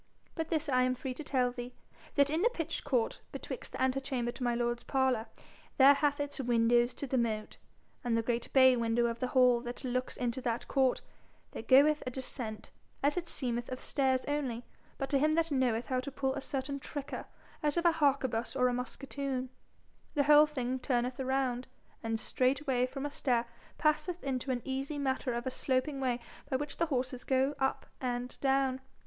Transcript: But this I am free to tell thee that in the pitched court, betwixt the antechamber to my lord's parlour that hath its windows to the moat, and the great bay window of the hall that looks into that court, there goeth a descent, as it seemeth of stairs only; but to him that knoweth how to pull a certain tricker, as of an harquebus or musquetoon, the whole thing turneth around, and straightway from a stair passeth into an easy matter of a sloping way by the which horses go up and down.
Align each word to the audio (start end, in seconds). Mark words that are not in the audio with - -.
But 0.33 0.49
this 0.49 0.67
I 0.67 0.81
am 0.81 0.95
free 0.95 1.13
to 1.13 1.23
tell 1.23 1.51
thee 1.51 1.75
that 2.15 2.31
in 2.31 2.41
the 2.41 2.49
pitched 2.49 2.83
court, 2.83 3.21
betwixt 3.31 3.73
the 3.73 3.79
antechamber 3.83 4.31
to 4.31 4.41
my 4.43 4.55
lord's 4.55 4.81
parlour 4.83 5.27
that 5.77 5.97
hath 5.97 6.19
its 6.19 6.39
windows 6.39 6.95
to 6.95 7.05
the 7.05 7.19
moat, 7.19 7.57
and 8.03 8.17
the 8.17 8.23
great 8.23 8.51
bay 8.51 8.75
window 8.75 9.05
of 9.05 9.19
the 9.19 9.27
hall 9.27 9.59
that 9.61 9.83
looks 9.83 10.17
into 10.17 10.41
that 10.41 10.67
court, 10.67 11.03
there 11.51 11.61
goeth 11.61 12.01
a 12.07 12.09
descent, 12.09 12.71
as 13.03 13.15
it 13.15 13.29
seemeth 13.29 13.69
of 13.69 13.79
stairs 13.79 14.25
only; 14.27 14.63
but 14.97 15.07
to 15.11 15.19
him 15.19 15.33
that 15.33 15.51
knoweth 15.51 15.85
how 15.85 15.99
to 15.99 16.11
pull 16.11 16.33
a 16.33 16.41
certain 16.41 16.79
tricker, 16.79 17.25
as 17.61 17.77
of 17.77 17.85
an 17.85 17.93
harquebus 17.93 18.55
or 18.55 18.65
musquetoon, 18.73 19.49
the 20.15 20.23
whole 20.23 20.47
thing 20.47 20.79
turneth 20.79 21.19
around, 21.19 21.67
and 22.01 22.19
straightway 22.19 22.87
from 22.87 23.05
a 23.05 23.11
stair 23.11 23.45
passeth 23.77 24.23
into 24.23 24.49
an 24.49 24.63
easy 24.65 24.97
matter 24.97 25.31
of 25.35 25.45
a 25.45 25.51
sloping 25.51 25.99
way 25.99 26.15
by 26.49 26.57
the 26.57 26.57
which 26.57 26.75
horses 26.77 27.23
go 27.23 27.53
up 27.59 27.85
and 28.01 28.39
down. 28.41 28.81